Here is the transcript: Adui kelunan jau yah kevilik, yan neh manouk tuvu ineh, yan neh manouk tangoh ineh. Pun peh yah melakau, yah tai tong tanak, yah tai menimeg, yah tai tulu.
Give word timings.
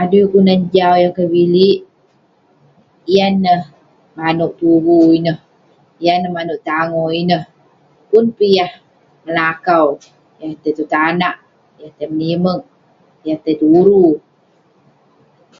Adui 0.00 0.28
kelunan 0.30 0.60
jau 0.74 0.94
yah 1.02 1.12
kevilik, 1.16 1.78
yan 3.14 3.34
neh 3.44 3.62
manouk 4.16 4.52
tuvu 4.58 4.98
ineh, 5.18 5.38
yan 6.04 6.18
neh 6.22 6.32
manouk 6.36 6.60
tangoh 6.68 7.10
ineh. 7.22 7.44
Pun 8.08 8.24
peh 8.36 8.52
yah 8.56 8.72
melakau, 9.24 9.86
yah 10.40 10.52
tai 10.60 10.72
tong 10.76 10.90
tanak, 10.94 11.36
yah 11.80 11.92
tai 11.96 12.08
menimeg, 12.12 12.60
yah 13.26 13.38
tai 13.44 13.54
tulu. 13.62 14.04